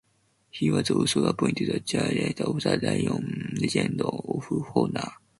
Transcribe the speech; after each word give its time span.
He 0.49 0.71
was 0.71 0.89
also 0.89 1.25
appointed 1.25 1.69
a 1.69 1.79
Chevalier 1.85 2.33
of 2.39 2.59
the 2.63 3.51
Legion 3.53 4.01
of 4.01 4.51
Honour. 4.75 5.11